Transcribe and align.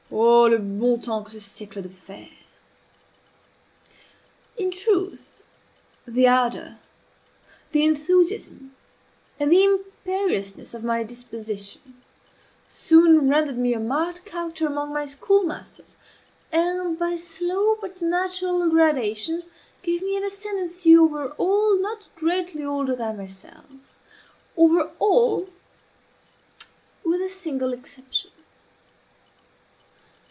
"Oh, 0.13 0.47
le 0.47 0.59
bon 0.59 0.99
temps, 0.99 1.23
que 1.31 1.39
ce 1.39 1.41
siècle 1.49 1.81
de 1.81 1.87
fer!" 1.87 2.27
In 4.57 4.69
truth, 4.69 5.41
the 6.05 6.27
ardor, 6.27 6.77
the 7.71 7.85
enthusiasm, 7.85 8.75
and 9.39 9.49
the 9.49 9.63
imperiousness 9.63 10.73
of 10.73 10.83
my 10.83 11.03
disposition, 11.03 12.01
soon 12.67 13.29
rendered 13.29 13.57
me 13.57 13.73
a 13.73 13.79
marked 13.79 14.25
character 14.25 14.67
among 14.67 14.91
my 14.93 15.05
schoolmates, 15.05 15.95
and 16.51 16.99
by 16.99 17.15
slow 17.15 17.77
but 17.79 18.01
natural 18.01 18.69
gradations 18.69 19.47
gave 19.81 20.03
me 20.03 20.17
an 20.17 20.25
ascendancy 20.25 20.97
over 20.97 21.29
all 21.37 21.81
not 21.81 22.09
greatly 22.15 22.65
older 22.65 22.97
than 22.97 23.15
myself: 23.15 23.65
over 24.57 24.91
all 24.99 25.47
with 27.05 27.21
a 27.21 27.29
single 27.29 27.71
exception. 27.71 28.31